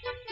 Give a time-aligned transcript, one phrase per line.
[0.00, 0.31] Thank you.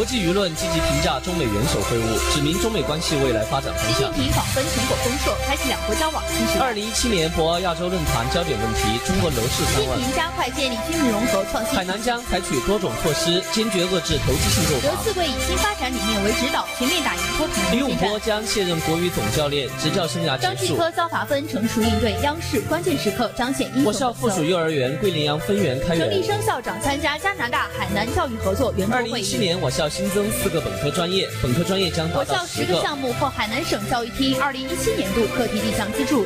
[0.00, 4.12] 国际舆论积极评价中美元首会晤，指明中美关系未来发展方向习近向。
[4.16, 6.64] 平访芬成果丰硕，开启两国交往新时代。
[6.64, 9.84] 二零一七年博鳌亚洲论坛焦点问题：中国楼市习近。
[10.00, 11.84] 平加快建立军民融合创新海。
[11.84, 14.88] 南将采取多种措施，坚决遏制投机性购房。
[14.88, 17.92] 刘四贵以新发展理念为指导，全面打赢脱贫李永。
[18.00, 20.74] 波将卸任国羽总教练，执教生涯张继。
[20.74, 26.24] 科遭罚分成熟应对央视，关键时刻彰显英雄我校附属幼儿园桂林阳分园开陈立。
[26.24, 29.22] 生校长参加加拿大海南教育合作圆桌二零会议。
[29.22, 32.66] 一七年，我校新增四个本科专业，本科专业将达到十个。
[32.66, 36.24] 十个项目获海南省教育厅二零一七年度课题立项资助。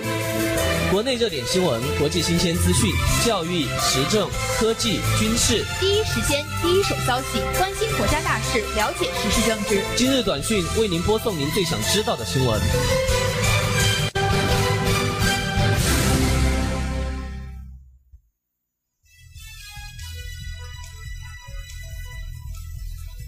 [0.90, 2.92] 国内热点新闻、国际新鲜资讯、
[3.24, 4.28] 教育、时政、
[4.58, 5.64] 科技、军事。
[5.80, 9.82] 第一时间、第一手消息，关心国家大事，了解时事政治。
[9.96, 12.60] 今日短讯为您播送您最想知道的新闻。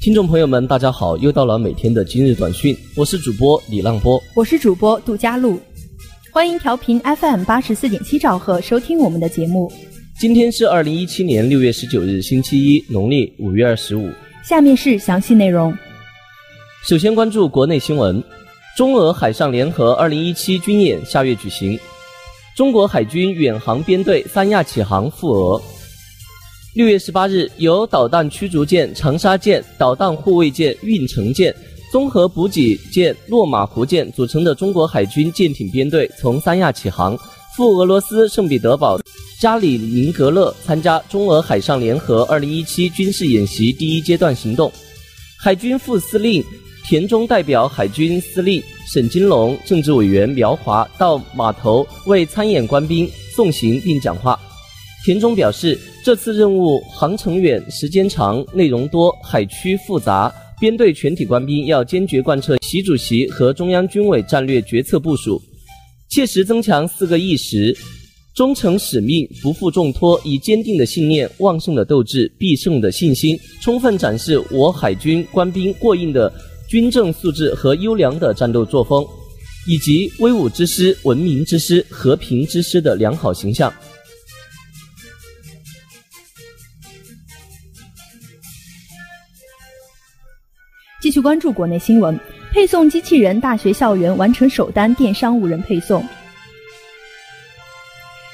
[0.06, 4.22] 听众朋友们，大家好，又到了每天的今日短讯，我是主播李浪波。
[4.36, 5.60] 我是主播杜佳璐，
[6.30, 9.68] 欢迎调频 FM 八十四点七兆赫收听我们的节目。
[10.16, 14.08] 今天是二零一七年六月十九日，星期一，农历五月二十五。
[14.44, 15.76] 下面是详细内容。
[16.84, 18.22] 首先关注国内新闻，
[18.76, 21.76] 中俄海上联合二零一七军演下月举行，
[22.56, 25.60] 中国海军远航编队三亚启航赴俄。
[26.76, 31.54] 六月十八日，由导弹驱逐舰长沙舰、导弹护卫舰运城舰、
[31.90, 37.18] 综合补给舰洛马湖舰组成的中国海军舰艇编队从三亚启航，
[37.56, 39.00] 赴俄罗斯圣彼得堡
[39.40, 44.70] 加里宁格勒参加中俄海上联合二零一七军事演习第一阶段行动。
[45.38, 46.44] 海军副司令
[46.84, 54.38] 田中代表海军司令沈金龙、政治委员苗华到码头为参演官兵送行并讲话。
[55.06, 65.40] 田中表示，这次任务航程远、时间长、内容多、海区复杂，编队全体官兵要坚决贯彻习主席和中央军委战略决策部署，
[66.10, 67.72] 切实增强四个意识。
[68.34, 76.32] 忠诚使命，不负重托，以坚定的信念、旺盛的斗志、必胜的信心，充分展示我海军官兵过硬的
[76.68, 79.06] 军政素质和优良的战斗作风，
[79.68, 83.72] 以及威武之师、文明之师、和平之师的良好形象。
[91.16, 92.20] 续关注国内新闻，
[92.52, 96.04] 配送机器人大学校园完成首单电商无人配送。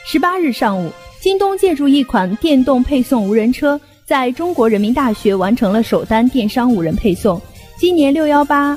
[0.04, 7.41] 十八日上午，京东借助一款电动配送无人车，在中国人民大学完成了首单电商无人配送。
[7.78, 8.76] 今年六幺八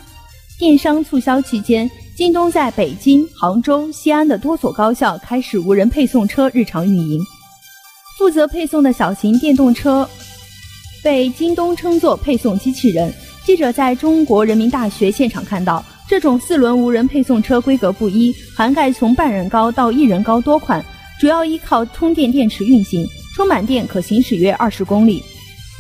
[0.59, 7.19] 电商促销期间，京东在北京、杭州、西安的多所高校开始无人配送车日常运营。
[8.19, 10.07] 负责配送的小型电动车
[11.03, 13.11] 被京东称作配送机器人。
[13.45, 20.83] 记者在中国人民大学现场看到，这种四轮无人配送车规格不一，涵盖从半人高到一人高多款，
[21.19, 25.22] 主要依靠充电电池运行，充满电可行驶约二十公里。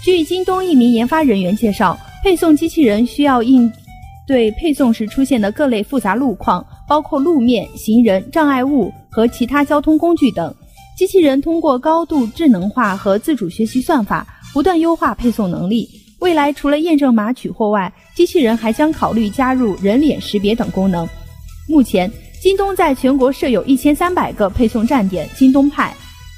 [0.03, 3.71] 据京东一名研发人员介绍，配送机器人需要应
[4.27, 10.53] 对配送时出现的各类复杂路况，包括路面、行人、障碍物和其他交通工具等。
[10.95, 15.89] 机器人通过高度智能化和自主学习算法，不断优化配送能力。
[16.19, 21.07] 未来除了验证码取货外，机器人还将考虑加入人脸识别等功能。
[21.67, 22.09] 目前，
[22.41, 25.93] 京东在全国设有一千三百个配送站点“京东派”，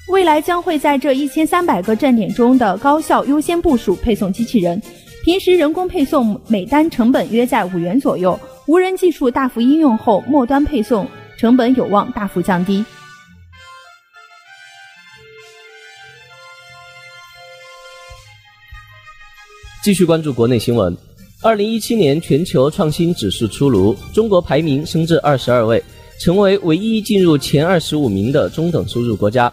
[0.09, 4.81] 未来将会在这一千三百个站点中的高效优先部署配送机器人。
[5.23, 11.05] 平时人工配送每单成本约在五元左右，无人技术大幅应用后，末端配送
[11.37, 12.83] 成本有望大幅降低。
[19.87, 20.93] 继续关注国内新闻。
[21.41, 25.81] 二零一七年全球创新指数出炉，中国排名升至二十二位，
[26.19, 29.49] 成为唯一进入前二十五名的中等收入国家。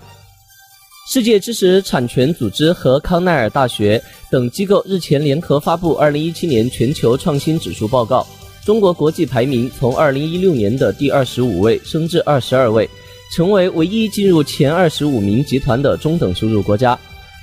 [1.09, 8.27] 世界知识产权组织和康奈尔大学等机构日前联合发布二零一七年全球创新指数报告，
[8.65, 12.91] 中国国际排名从二零一六年的第二十五位升至二十二位，
[13.33, 16.99] 成为唯一进入前二十五名集团的中等收入国家。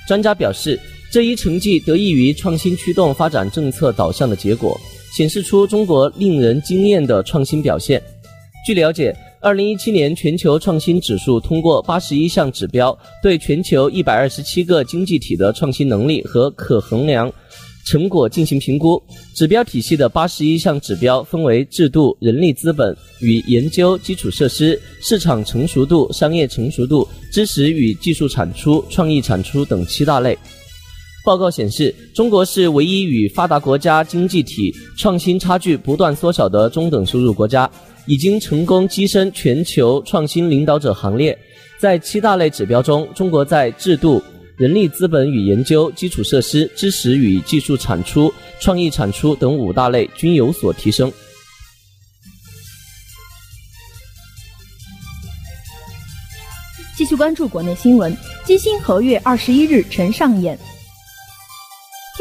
[0.06, 0.78] 专家表示，
[1.12, 4.80] 这一成绩得益于创新驱动发展政策导向的结果，
[5.14, 8.02] 显示出中国令人惊艳的创新表现。
[8.66, 17.30] 据了解，二零一七年全球创新指数通过八十一项指标，对全球一百二十七个经济体的创新能力和可衡量
[17.84, 18.98] 成果进行评估。
[19.34, 30.38] 指标体系的八十一项指标分为制度、人力资本与研究基础设施、市场成熟度、商业成熟度、知识与技术产出、创意产出等七大类。
[31.24, 37.70] 报告显示，中国是唯一与发达国家经济体创新差距不断缩小的中等收入国家，
[38.06, 41.38] 已经成功跻身全球创新领导者行列。
[41.78, 44.20] 在七大类指标中，中国在制度、
[44.56, 51.12] 人力资本与研究、基础设施、知识与技术产出、创意产出等五大类均有所提升。
[56.96, 60.58] 继续关注国内新闻，金星合月二十一日晨上演。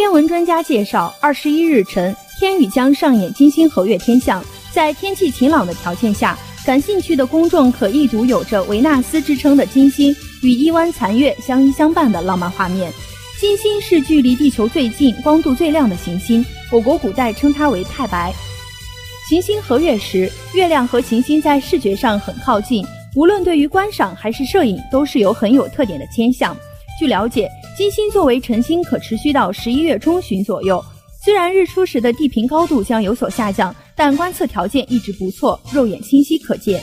[0.01, 4.43] 天文专家介绍，二十一日晨，天宇将上演金星合月天象。
[4.71, 10.11] 在天气晴朗的条件下，感兴趣的公众可一睹有着维纳斯之称的金星
[10.41, 12.91] 与一弯残月相依相伴的浪漫画面。
[13.39, 18.33] 金星是距离地球最近、光度最亮的行星，我国古代称它为太白。
[19.29, 22.83] 行星合月时，月亮和行星在视觉上很靠近，
[23.15, 26.57] 无论对于观赏还是摄影，都是有很有特点的天象。
[26.99, 27.47] 据了解。
[27.81, 30.79] 金星作为晨星，可持续到十一月中旬左右。
[31.25, 36.79] 虽然日出时的地平高度将有所下降，但观测条件一直不错，肉眼清晰可见。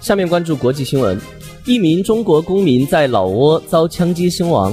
[0.00, 1.20] 下面关注国际新闻：
[1.64, 4.72] 一名中国公民在老挝遭枪击身亡。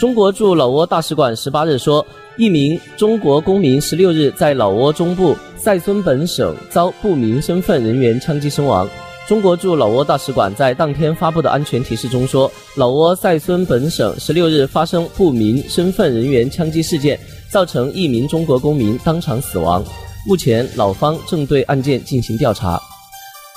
[0.00, 2.04] 中国驻老挝大使馆十八日说。
[2.38, 8.88] 一名中国公民十六日在老挝中部塞孙本省遭不明身份人员枪击身亡。
[9.28, 17.20] 中国驻老挝大使馆在当天发布的安全提示中说，老挝塞孙本省十六日发生不明身份人员枪击事件，
[17.50, 19.84] 造成一名中国公民当场死亡。
[20.26, 22.80] 目前，老方正对案件进行调查。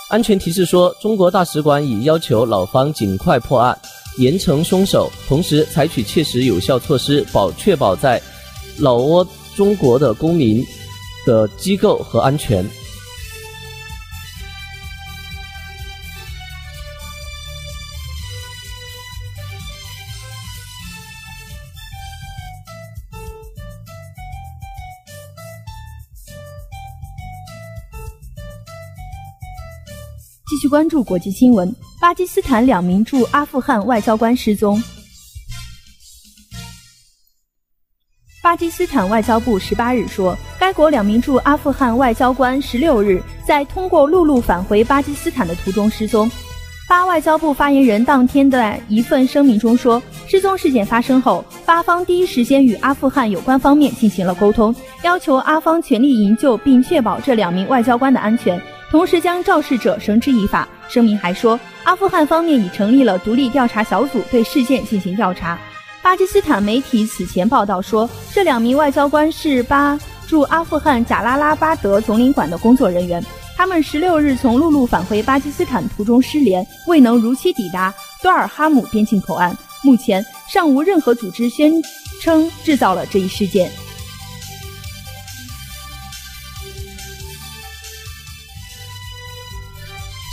[0.09, 3.77] 安全提示说，中国大使馆已要求老方尽快破案，
[4.17, 8.21] 严惩凶手，同时采取切实有效措施，保确保在。
[8.77, 10.65] 老挝中国的公民
[11.25, 12.65] 的机构和安全。
[30.47, 34.81] 继续关注国际新闻：巴基斯坦两名驻阿富汗外交官失踪。
[38.45, 46.29] 巴基斯坦外交部十八日说，该国两名驻阿富汗外交官十六日在通过陆路返回巴基斯坦的途中失踪。
[46.87, 58.61] 巴外交部发言人当天的一份声明中说，失踪事件发生后，巴方第一时间与阿富汗有关方面进行了沟通，要求阿方全力营救并确保这两名外交官的安全，
[58.91, 60.67] 同时将肇事者绳之以法。
[60.87, 65.57] 声明还说，阿富汗方面已成立了独立调查小组，对事件进行调查。
[66.05, 73.25] 巴基斯坦媒体此前报道说，这两名外交官是巴驻阿富汗贾拉拉巴德总领馆的工作人员。
[73.57, 77.91] 他们十六日从陆路返回巴基斯坦途中失联，未能如期抵达
[78.21, 79.57] 多尔哈姆边境口岸。
[79.83, 81.73] 目前尚无任何组织宣
[82.21, 83.71] 称制造了这一事件。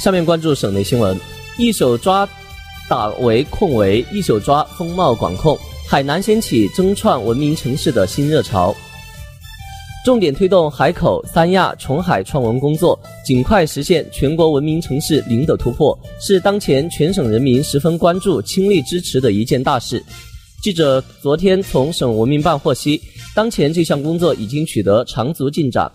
[0.05, 1.19] 下面关注省内新闻，
[1.57, 2.29] 一手抓。
[2.93, 5.59] 打围控围，一手抓风貌管控。
[5.89, 8.77] 海南掀起争创文明城市的新热潮，
[10.05, 20.05] 重点推动海口、三亚、琼海创文工作，尽快实现全国文明城市零的突破，是当前全省人民十分关注、倾力支持的一件大事。
[20.63, 23.01] 记者昨天从省文明办获悉，
[23.35, 25.91] 当前这项工作已经取得长足进展。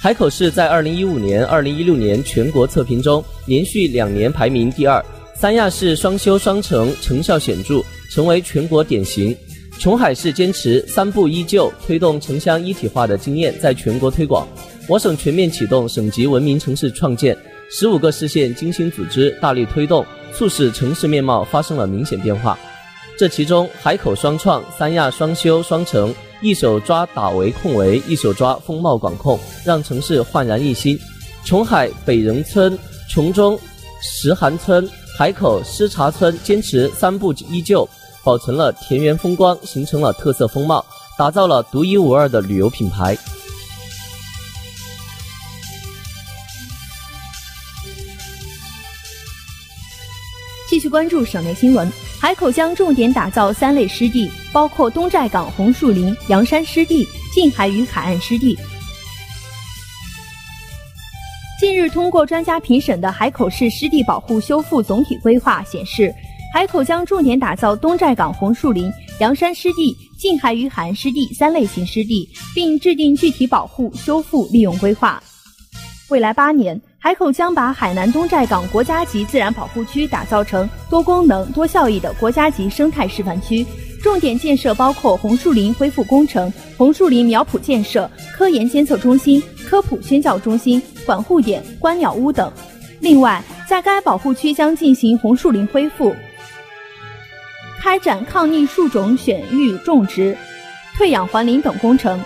[0.00, 5.04] 海口市在二零一五年、二零一六年全国测评中连续两年排名第二。
[5.38, 9.36] 三亚市双修双城成效显著，成为全国典型。
[9.78, 14.48] 琼海市坚持三步一旧，推动城乡一体化的经验在全国推广。
[14.88, 17.36] 我省全面启动省级文明城市创建，
[17.70, 22.58] 十五个市县精心组织，大力推动，促使城市面貌发生了明显变化。
[23.18, 30.98] 这其中，海口双创、三亚双修双城，一手抓打围控围，一手抓风貌管控，让城市焕然一新。
[31.44, 32.76] 琼海北仁村、
[33.06, 33.58] 琼中
[34.00, 34.88] 石涵村。
[35.18, 37.88] 海口施茶村坚持三步依旧，
[38.22, 40.84] 保存了田园风光，形成了特色风貌，
[41.16, 43.16] 打造了独一无二的旅游品牌。
[50.68, 58.54] 继续关注省内新闻，海口将重点打造三类湿地，包括东寨港红树林、阳山湿地、近海与海岸湿地。
[61.58, 66.14] 近日通过专家评审的海口市湿地保护修复总体规划显示，
[66.52, 75.22] 海口将重点打造东寨港红树林、阳山湿地、近海与海岸湿地三类型湿地，并制定具体保护、修复、利用规划。
[76.10, 83.66] 未来八年，海口将把海南东寨港国家级自然保护区打造成多功能、多效益的国家级生态示范区。
[84.02, 92.52] 重点建设包括红树林恢复工程、红树林苗圃建设、科研监测中心、科普宣教中心、管护点、观鸟屋等。
[93.00, 96.14] 另外，在该保护区将进行红树林恢复，
[97.80, 100.36] 开展抗逆树种选育种植、
[100.96, 102.18] 退养还林等工程。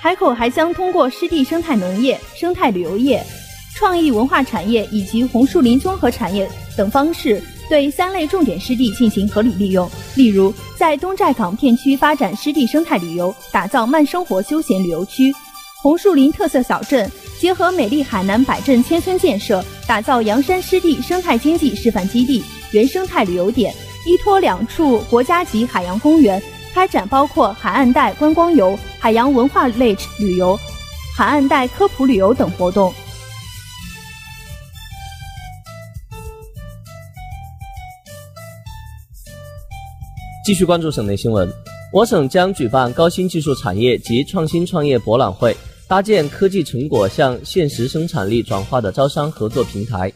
[0.00, 3.22] 海口还将通过湿地生态农业、生态旅游业、
[3.74, 7.42] 创意文化产业以及红树林综合产业等方式。
[7.68, 15.32] 对三类重点湿地进行合理利用，例如在东寨港片区发展湿地生态旅游，打造慢生活休闲旅游区；
[15.82, 22.42] 红树林特色小镇结合美丽海南百镇千村建设，打造阳山湿地生态经济示范基地、
[22.72, 23.74] 原生态旅游点。
[24.06, 26.42] 依托两处国家级海洋公园，
[26.74, 30.58] 开展包括海岸带观光游、海洋文化类旅游、
[31.16, 32.92] 海岸带科普旅游等活动。
[40.44, 41.50] 继续关注省内新闻，
[41.90, 45.56] 我省将举办高新技术产业及创新创业博览会，
[45.88, 50.12] 搭建科技成果向现实生产力转化的招商合作平台。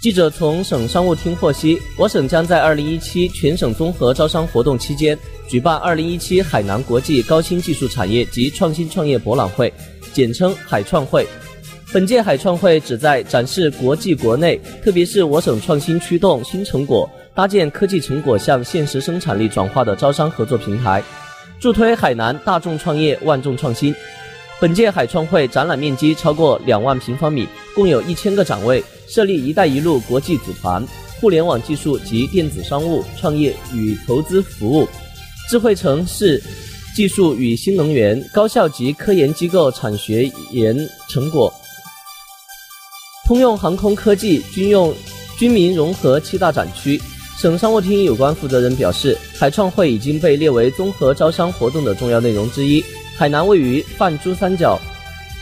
[0.00, 9.70] 记者从省商务厅获悉，我省将在二零一七全省综合招商活动期间，举办二零一七海南国际高新技术产业及创新创业博览会，
[10.14, 11.26] 简称海创会。
[11.92, 17.06] 本届海创会旨在展示国际国内，特别是我省创新驱动新成果。
[17.36, 21.02] 搭建科技成果向现实生产力转化的招商合作平台，
[21.60, 23.94] 助推海南大众创业、万众创新。
[24.58, 30.82] 本届海创会展览面积超过两万平方米，共有一千个展位，设立“一带一路”国际组团、
[31.20, 34.88] 互联网技术及电子商务创业与投资服务、
[35.50, 36.42] 智慧城市
[36.94, 40.74] 技术与新能源、高校级科研机构产学研
[41.10, 41.52] 成果、
[43.26, 44.94] 通用航空科技、军用
[45.36, 46.98] 军民融合七大展区。
[47.38, 52.82] 省商务厅有关负责人表示，海创会已经被列为综合招商活动的重要内容之一。
[53.14, 54.80] 海南位于泛珠三角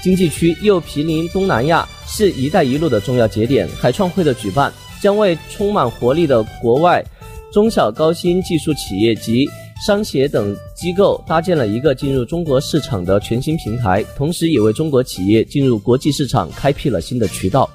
[0.02, 3.68] 经济区，又毗邻东南亚，是一带一路的重要节点。
[3.80, 7.04] 海创会的举办将为充满活力的国外
[7.52, 9.48] 中小高新技术企业及
[9.86, 17.70] 商协等机构搭建了一个进入中国市场的全新平台，同时也为中国企业进入国际市场开辟了新的渠道。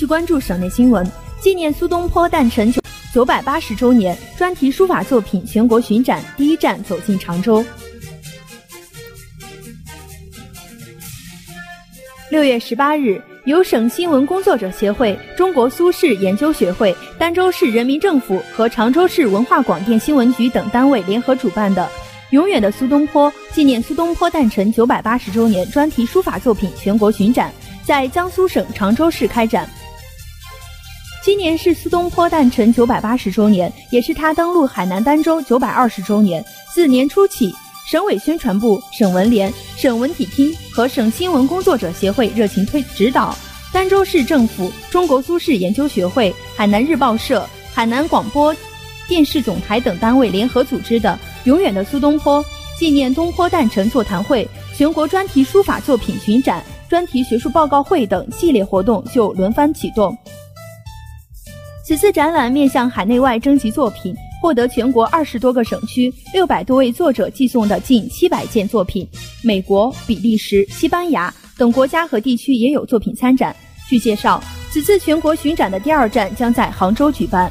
[0.00, 1.06] 续关注省内新闻，
[1.42, 2.80] 纪念苏东坡诞辰九
[3.12, 7.62] 九百八十周年专题书法作品全国巡展第一站走进常州。
[12.30, 21.86] 六月十八日，由省新闻工作者协会、中国苏轼研究学会、儋州市人民政府和常州市文化广电新闻局等单位联合主办的
[22.32, 27.52] “永远的苏东坡”纪念苏东坡诞辰九百八十周年专题书法作品全国巡展，
[27.84, 29.68] 在江苏省常州市开展。
[31.22, 36.42] 今年是苏东坡诞辰九百八十周年，也是他登陆海南儋州九百二十周年。
[36.72, 37.54] 自年初起，
[37.86, 43.36] 省委宣传部、省文联、省文体厅和省新闻工作者协会热情推指导，
[43.70, 48.56] 儋州市政府、中国苏轼研究学会、海南日报社、海南广播
[49.06, 52.42] 电视总台等单位联合组织的“永远的苏东坡”
[52.78, 60.16] 纪念东坡诞辰座谈会、全国专题书法作品巡展、专题学术报告会等系列活动就轮番启动。
[61.90, 69.04] 此次展览面向海内外征集作品，获得全国二十多个省区六百多位作者寄送的近七百件作品。
[69.42, 73.56] 美国、比利时、西班牙等国家和地区也有作品参展。
[73.88, 77.50] 据介绍，此次全国巡展的第二站将在杭州举办。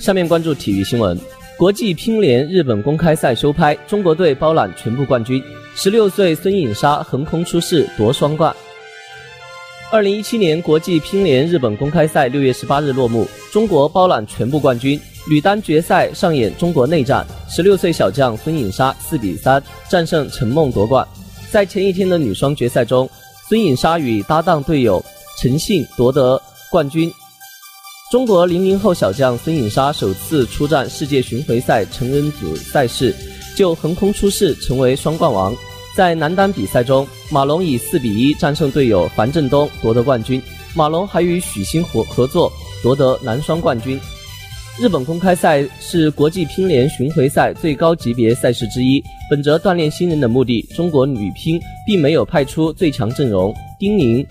[0.00, 1.16] 下面关注体育新闻。
[1.56, 5.40] 国际乒联日本公开赛收拍，中国队包揽全部冠军。
[5.76, 8.54] 十六岁孙颖莎横空出世夺双冠。
[9.92, 15.00] 二零一七年国际乒联日本公开赛六月十八日落幕，中国包揽全部冠军。
[15.28, 21.06] 女单决赛上演中国内战，十六岁小将孙颖莎四比三战胜陈梦夺冠。
[21.52, 23.08] 在前一天的女双决赛中，
[23.48, 25.02] 孙颖莎与搭档队友
[25.40, 27.12] 陈信夺得冠军。
[28.10, 33.14] 中国零零后小将孙颖莎首次出战世界巡回赛成人组赛事，
[33.56, 35.56] 就横空出世，成为双冠王。
[35.96, 40.40] 在男单比赛中，马龙以四比一战胜队友樊振东，夺得冠军。
[40.74, 43.98] 马龙还与许昕合合作夺得男双冠军。
[44.78, 49.02] 日本公开赛是国际乒联巡回赛最高级别赛事之一。
[49.30, 54.24] 本着锻炼新人的目的，中国女乒并没有派出最强阵容，丁宁、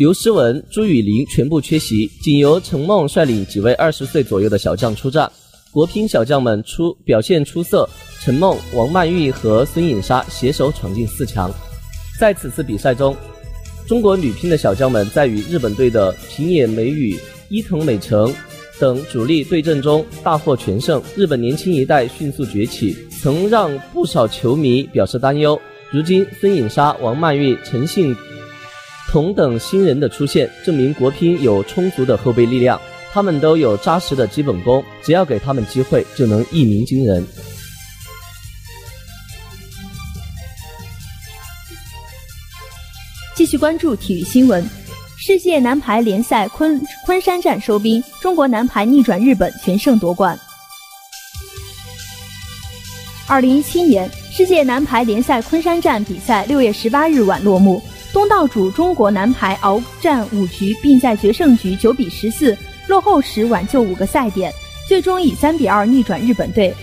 [0.00, 5.30] 刘诗雯、朱雨玲全部缺席，仅由陈梦率领几位二十岁左右的小将出战。
[5.70, 7.86] 国乒小将们出表现出色，
[8.18, 11.52] 陈梦、王曼玉和孙颖莎携手闯进四强。
[12.18, 13.14] 在此次比赛中，
[13.86, 17.14] 中国女乒的小将们在与日本队的平野美宇、
[17.50, 18.34] 伊藤美诚。
[18.80, 25.60] 等主力对阵中大获全胜，日本年轻一代迅速崛起，曾让不少球迷表示担忧。
[25.92, 28.16] 如今孙颖莎、王曼玉、陈幸
[29.10, 32.80] 同等新人的出现，证明国乒有充足的后备力量，
[33.12, 37.26] 他们都有扎实的基本功，只要给他们机会，就能一鸣惊人。
[43.34, 44.64] 继续关注体育新闻。
[45.18, 50.38] 世界男排联赛昆昆山站收兵，中国男排逆转日本，全胜夺冠。
[53.26, 62.56] 二零一七年世界男排联赛昆山站比赛六月十八日晚落幕，东道主中国男排鏖战五局，并在决胜局九比十四
[62.88, 64.52] 落后时挽救五个赛点，
[64.88, 66.74] 最终以三比二逆转日本队。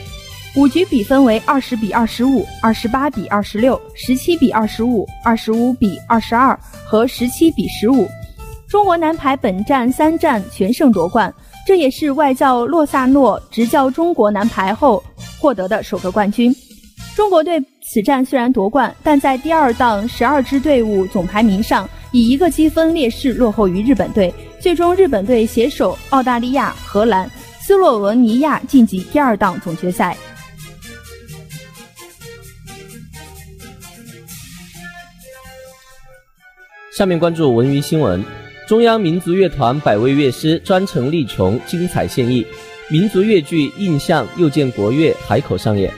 [0.56, 8.08] 五局比分为二十比二十五、二十八比二十六、十七比二十五、二十五比二十二和十七比十五。
[8.68, 11.32] 中国男排本战三战全胜夺冠，
[11.66, 15.04] 这也是外教洛萨诺执教中国男排后
[15.40, 16.56] 获得的首个冠军。
[17.18, 24.32] 中国队此战虽然夺冠，但在第二档十二支队伍总排名上以一个积分劣势落后于日本队。
[24.60, 27.28] 最终，日本队携手澳大利亚、荷兰、
[27.60, 30.16] 斯洛文尼亚晋级第二档总决赛。
[36.96, 38.24] 下面关注文娱新闻。
[38.68, 42.46] 中央民族乐团百位乐师专程力穷，精彩献艺。
[42.92, 45.92] 民族乐剧《印象又见国乐》海口上演。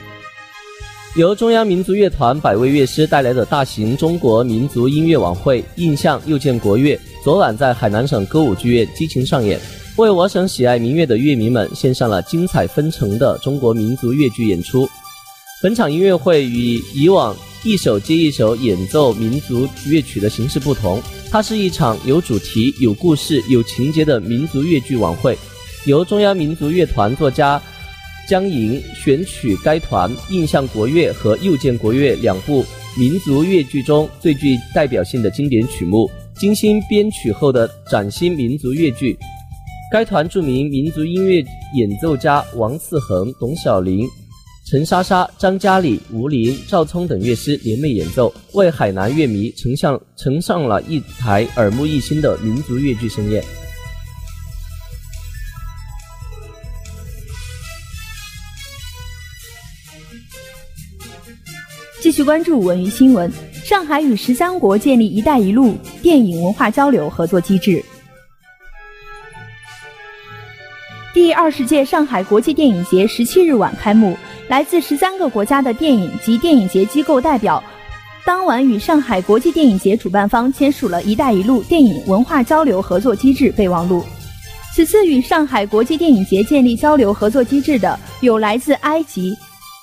[1.16, 6.94] 由中央民族乐团百位乐师带来的大型中国民族音乐晚会《印象又见国乐》
[7.24, 9.58] 昨晚在海南省歌舞剧院激情上演，
[9.96, 14.88] 为我省喜爱民乐的乐迷们献上了精彩纷呈的中国民族乐剧演出。
[15.60, 21.02] 本场音乐会与以往一首接一首演奏民族乐曲的形式不同。
[21.28, 25.36] 它是一场有主题、有故事、有情节的民族乐剧晚会，
[25.86, 27.60] 由中央民族乐团作家
[28.28, 32.64] 江莹选取该团印象国乐和又见国乐两部
[32.96, 39.18] 民族乐剧中最具代表性的经典曲目，精心编曲后的崭新民族乐剧。
[39.92, 44.08] 该团著名民族音乐演奏家王嗣恒、董小玲。
[44.70, 53.42] 陈莎莎、张嘉里、吴林、赵聪等乐师联袂演奏，为海南乐迷呈上呈上了一台耳目一新的民族乐剧盛宴。
[62.00, 63.30] 继续关注文娱新闻：
[63.64, 67.84] 上海与十三国建立“一带一路”电影文化交流合作机制。
[71.12, 74.16] 第二十届上海国际电影节十七日晚开幕。
[74.48, 77.62] 来自十三个国家的电影及电影节机构代表，
[78.24, 84.04] 当晚与上海国际电影节主办方签署了一带一路电影文化交流合作机制备忘录。
[84.74, 89.36] 此次与上海国际电影节建立交流合作机制的有来自埃及、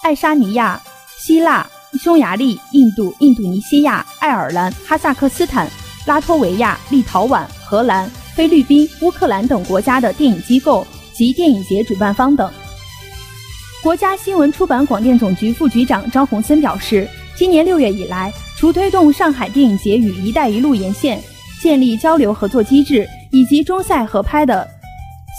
[0.03, 0.79] 爱沙尼亚、
[1.17, 1.65] 希腊、
[1.99, 5.69] 匈牙利、印度、印度尼西亚、爱尔兰、哈萨克斯坦、
[6.05, 12.49] 拉脱维亚、立陶宛、荷兰、菲律宾、乌克兰等国家的电影机构及电影节主办方等。
[13.83, 21.21] 国家新闻出版广电总局副局长张洪森表示，今年六月以来，除推动上海电影节与“一带一路”沿线
[21.61, 24.67] 建立交流合作机制，以及中塞合拍的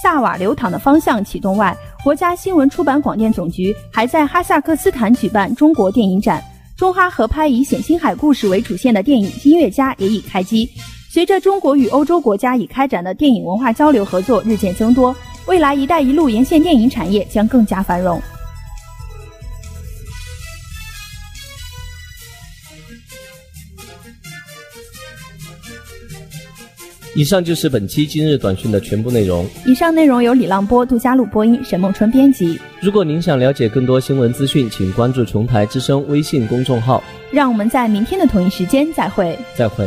[0.03, 6.43] 萨瓦流淌的方向启动外，国家新闻出版广电总局还在哈萨克斯坦举办中国电影展。
[6.77, 10.71] 中哈合拍以冼星海故事为主线的电影《音乐家》也已开机。
[11.11, 15.15] 随着中国与欧洲国家已开展的电影文化交流合作日渐增多，
[15.47, 18.23] 未来“一带一路”沿线电影产业将更加繁荣。
[27.19, 29.45] 以上就是本期今日短讯的全部内容。
[29.67, 32.61] 以上内容由李浪波、杜佳璐播音，沈梦春编辑。
[32.81, 37.03] 如果您想了解更多新闻资讯，请关注琼台之声微信公众号。
[37.33, 39.37] 让我们在明天的同一时间再会。
[39.57, 39.85] 再会。